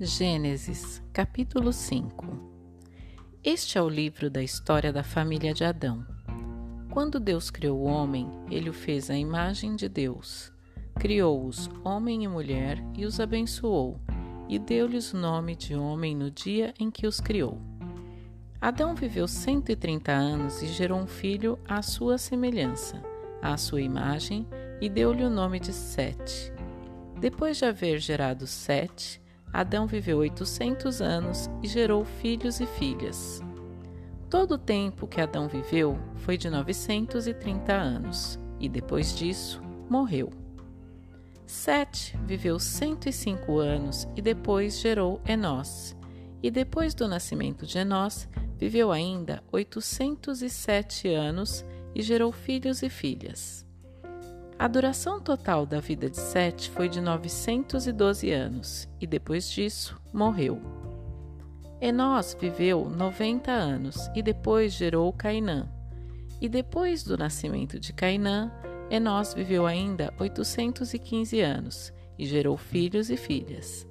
Gênesis, 0.00 1.00
capítulo 1.12 1.72
5 1.72 2.26
Este 3.44 3.78
é 3.78 3.82
o 3.82 3.88
livro 3.88 4.28
da 4.28 4.42
história 4.42 4.92
da 4.92 5.04
família 5.04 5.54
de 5.54 5.62
Adão. 5.62 6.04
Quando 6.90 7.20
Deus 7.20 7.48
criou 7.48 7.78
o 7.78 7.84
homem, 7.84 8.28
ele 8.50 8.68
o 8.68 8.72
fez 8.72 9.08
à 9.08 9.16
imagem 9.16 9.76
de 9.76 9.88
Deus. 9.88 10.52
Criou-os, 10.98 11.70
homem 11.84 12.24
e 12.24 12.28
mulher, 12.28 12.82
e 12.96 13.04
os 13.06 13.20
abençoou, 13.20 14.00
e 14.48 14.58
deu-lhes 14.58 15.12
o 15.12 15.16
nome 15.16 15.54
de 15.54 15.76
homem 15.76 16.16
no 16.16 16.28
dia 16.28 16.74
em 16.76 16.90
que 16.90 17.06
os 17.06 17.20
criou. 17.20 17.62
Adão 18.60 18.96
viveu 18.96 19.28
130 19.28 20.10
anos 20.10 20.60
e 20.60 20.66
gerou 20.66 20.98
um 20.98 21.06
filho 21.06 21.56
à 21.68 21.82
sua 21.82 22.18
semelhança, 22.18 23.00
à 23.40 23.56
sua 23.56 23.80
imagem, 23.80 24.44
e 24.80 24.88
deu-lhe 24.88 25.22
o 25.22 25.30
nome 25.30 25.60
de 25.60 25.72
Sete. 25.72 26.52
Depois 27.20 27.58
de 27.58 27.64
haver 27.64 28.00
gerado 28.00 28.44
Sete, 28.44 29.22
Adão 29.54 29.86
viveu 29.86 30.18
800 30.18 31.00
anos 31.00 31.48
e 31.62 31.68
gerou 31.68 32.04
filhos 32.04 32.58
e 32.58 32.66
filhas. 32.66 33.40
Todo 34.28 34.54
o 34.54 34.58
tempo 34.58 35.06
que 35.06 35.20
Adão 35.20 35.46
viveu 35.46 35.96
foi 36.16 36.36
de 36.36 36.50
930 36.50 37.72
anos, 37.72 38.36
e 38.58 38.68
depois 38.68 39.16
disso 39.16 39.62
morreu. 39.88 40.28
Sete 41.46 42.18
viveu 42.26 42.58
105 42.58 43.58
anos 43.58 44.08
e 44.16 44.20
depois 44.20 44.80
gerou 44.80 45.20
Enós, 45.24 45.96
e 46.42 46.50
depois 46.50 46.92
do 46.92 47.06
nascimento 47.06 47.64
de 47.64 47.78
Enós, 47.78 48.28
viveu 48.58 48.90
ainda 48.90 49.40
807 49.52 51.08
anos 51.14 51.64
e 51.94 52.02
gerou 52.02 52.32
filhos 52.32 52.82
e 52.82 52.90
filhas. 52.90 53.63
A 54.56 54.68
duração 54.68 55.20
total 55.20 55.66
da 55.66 55.80
vida 55.80 56.08
de 56.08 56.16
Sete 56.16 56.70
foi 56.70 56.88
de 56.88 57.00
912 57.00 58.30
anos 58.30 58.88
e 59.00 59.06
depois 59.06 59.50
disso 59.50 60.00
morreu. 60.12 60.60
Enós 61.80 62.36
viveu 62.40 62.88
90 62.88 63.50
anos 63.50 64.08
e 64.14 64.22
depois 64.22 64.72
gerou 64.72 65.12
Cainã. 65.12 65.68
E 66.40 66.48
depois 66.48 67.02
do 67.02 67.18
nascimento 67.18 67.80
de 67.80 67.92
Cainã, 67.92 68.52
Enós 68.90 69.34
viveu 69.34 69.66
ainda 69.66 70.14
815 70.20 71.40
anos 71.40 71.92
e 72.16 72.24
gerou 72.24 72.56
filhos 72.56 73.10
e 73.10 73.16
filhas. 73.16 73.86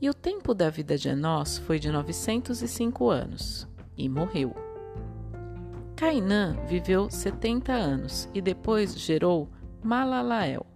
E 0.00 0.10
o 0.10 0.14
tempo 0.14 0.52
da 0.52 0.68
vida 0.68 0.98
de 0.98 1.08
Enós 1.08 1.56
foi 1.56 1.78
de 1.78 1.90
905 1.90 3.08
anos 3.08 3.66
e 3.96 4.08
morreu. 4.10 4.54
Cainã 5.96 6.54
viveu 6.66 7.10
70 7.10 7.72
anos 7.72 8.28
e 8.34 8.42
depois 8.42 8.98
gerou 8.98 9.48
Malalael. 9.86 10.66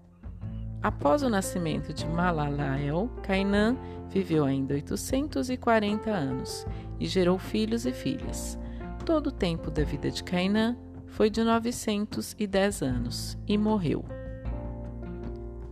Após 0.81 1.25
o 1.25 1.29
nascimento 1.29 1.93
de 1.93 2.07
Malalael, 2.07 3.11
Cainã 3.25 3.77
viveu 4.09 4.45
ainda 4.45 4.75
840 4.75 6.09
anos 6.09 6.65
e 7.01 7.07
gerou 7.07 7.37
filhos 7.37 7.87
e 7.87 7.93
filhas. 7.93 8.57
Todo 9.05 9.27
o 9.27 9.33
tempo 9.33 9.69
da 9.69 9.83
vida 9.83 10.13
de 10.13 10.23
Cainã 10.23 10.77
foi 11.09 11.29
de 11.29 11.43
910 11.43 12.83
anos 12.83 13.37
e 13.49 13.59
morreu. 13.59 14.05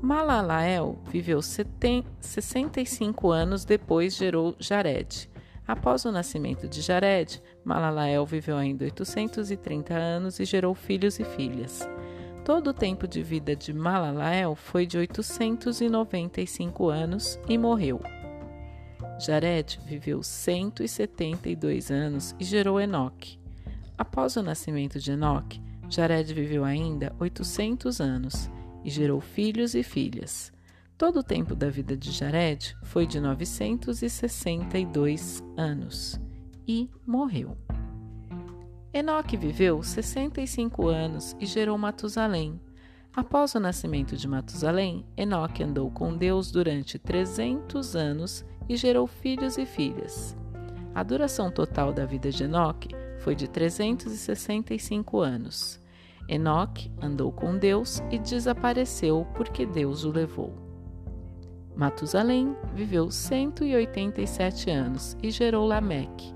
Malalael 0.03 0.99
viveu 1.09 1.41
65 1.41 3.31
anos 3.31 3.65
depois 3.65 4.17
gerou 4.17 4.57
Jared. 4.59 5.31
Após 5.65 6.05
o 6.05 6.11
nascimento 6.11 6.69
de 6.69 6.81
Jared, 6.81 7.41
Malalael 7.65 8.27
viveu 8.27 8.57
ainda 8.57 8.85
830 8.85 9.95
anos 9.95 10.41
e 10.41 10.45
gerou 10.45 10.75
filhos 10.75 11.21
e 11.21 11.25
filhas. 11.25 11.89
Todo 12.49 12.69
o 12.69 12.73
tempo 12.73 13.07
de 13.07 13.23
vida 13.23 13.55
de 13.55 13.75
Malalael 13.75 14.57
foi 14.57 14.87
de 14.87 14.97
895 14.97 16.89
anos 16.89 17.39
e 17.47 17.59
morreu. 17.59 18.01
Jared 19.21 19.79
viveu 19.85 20.23
172 20.23 21.91
anos 21.91 22.35
e 22.41 22.45
gerou 22.45 22.81
Enoque. 22.81 23.39
Após 23.99 24.35
o 24.37 24.43
nascimento 24.43 24.99
de 24.99 25.13
Enoque, 25.13 25.61
Jared 25.91 26.33
viveu 26.33 26.65
ainda 26.65 27.15
800 27.21 28.01
anos 28.01 28.51
e 28.83 28.89
gerou 28.89 29.21
filhos 29.21 29.75
e 29.75 29.83
filhas. 29.83 30.51
Todo 30.97 31.19
o 31.19 31.23
tempo 31.23 31.55
da 31.55 31.69
vida 31.69 31.95
de 31.95 32.11
Jared 32.11 32.75
foi 32.83 33.07
de 33.07 33.21
962 33.21 35.45
anos 35.55 36.19
e 36.67 36.89
morreu. 37.07 37.59
Enoque 38.93 39.37
viveu 39.37 39.83
65 39.83 40.89
anos 40.89 41.37
e 41.39 41.45
gerou 41.45 41.77
Matusalém. 41.77 42.59
Após 43.15 43.55
o 43.55 43.61
nascimento 43.61 44.17
de 44.17 44.27
Matusalém, 44.27 45.05
Enoque 45.15 45.63
andou 45.63 45.91
com 45.91 46.17
Deus 46.17 46.51
durante 46.51 46.99
300 46.99 47.95
anos 47.95 48.47
e 48.67 48.77
gerou 48.77 49.07
filhos 49.07 49.59
e 49.59 49.67
filhas. 49.67 50.35
A 50.95 51.03
duração 51.03 51.51
total 51.51 51.93
da 51.93 52.07
vida 52.07 52.31
de 52.31 52.45
Enoque 52.45 52.89
foi 53.19 53.35
de 53.35 53.47
365 53.47 55.21
anos. 55.21 55.79
Enoque 56.27 56.91
andou 57.03 57.31
com 57.31 57.59
Deus 57.59 58.03
e 58.11 58.19
desapareceu 58.19 59.27
porque 59.35 59.67
Deus 59.67 60.05
o 60.05 60.11
levou. 60.11 60.55
Matusalém 61.77 62.57
viveu 62.75 63.11
187 63.11 64.71
anos 64.71 65.15
e 65.23 65.31
gerou 65.31 65.67
Lameque. 65.67 66.35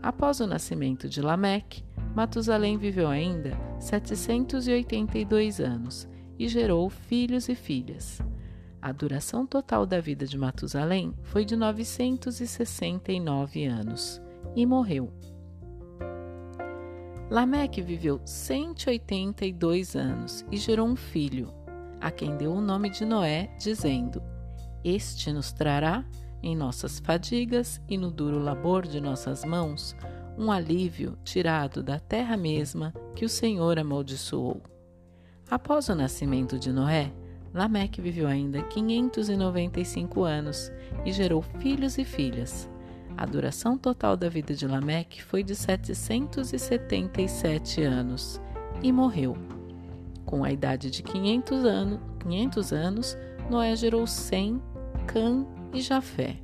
Após 0.00 0.38
o 0.40 0.46
nascimento 0.46 1.08
de 1.08 1.20
Lameque, 1.20 1.87
Matusalém 2.18 2.76
viveu 2.76 3.06
ainda 3.06 3.56
782 3.78 5.60
anos 5.60 6.08
e 6.36 6.48
gerou 6.48 6.90
filhos 6.90 7.48
e 7.48 7.54
filhas. 7.54 8.20
A 8.82 8.90
duração 8.90 9.46
total 9.46 9.86
da 9.86 10.00
vida 10.00 10.26
de 10.26 10.36
Matusalém 10.36 11.14
foi 11.22 11.44
de 11.44 11.54
969 11.54 13.66
anos 13.66 14.20
e 14.56 14.66
morreu. 14.66 15.12
Lameque 17.30 17.80
viveu 17.80 18.20
182 18.24 19.94
anos 19.94 20.44
e 20.50 20.56
gerou 20.56 20.88
um 20.88 20.96
filho, 20.96 21.54
a 22.00 22.10
quem 22.10 22.36
deu 22.36 22.52
o 22.52 22.60
nome 22.60 22.90
de 22.90 23.04
Noé, 23.04 23.48
dizendo: 23.60 24.20
Este 24.82 25.32
nos 25.32 25.52
trará, 25.52 26.04
em 26.42 26.56
nossas 26.56 26.98
fadigas 26.98 27.80
e 27.88 27.96
no 27.96 28.10
duro 28.10 28.40
labor 28.40 28.88
de 28.88 29.00
nossas 29.00 29.44
mãos, 29.44 29.94
um 30.38 30.50
alívio 30.52 31.18
tirado 31.24 31.82
da 31.82 31.98
terra 31.98 32.36
mesma 32.36 32.94
que 33.16 33.24
o 33.24 33.28
Senhor 33.28 33.76
amaldiçoou. 33.78 34.62
Após 35.50 35.88
o 35.88 35.94
nascimento 35.94 36.58
de 36.58 36.70
Noé, 36.72 37.10
Lameque 37.52 38.00
viveu 38.00 38.26
ainda 38.28 38.62
595 38.62 40.22
anos 40.22 40.70
e 41.04 41.10
gerou 41.10 41.42
filhos 41.42 41.98
e 41.98 42.04
filhas. 42.04 42.70
A 43.16 43.26
duração 43.26 43.76
total 43.76 44.16
da 44.16 44.28
vida 44.28 44.54
de 44.54 44.64
Lameque 44.64 45.24
foi 45.24 45.42
de 45.42 45.56
777 45.56 47.82
anos 47.82 48.40
e 48.80 48.92
morreu. 48.92 49.36
Com 50.24 50.44
a 50.44 50.52
idade 50.52 50.88
de 50.88 51.02
500 51.02 51.64
anos, 51.64 51.98
500 52.20 52.72
anos 52.72 53.18
Noé 53.50 53.74
gerou 53.74 54.06
Sem, 54.06 54.62
Cã 55.06 55.44
e 55.72 55.80
Jafé. 55.80 56.36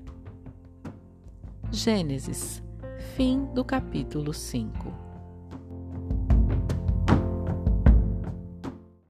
Gênesis 1.71 2.64
Fim 3.13 3.45
do 3.55 3.65
capítulo 3.65 4.33
5. 4.35 5.04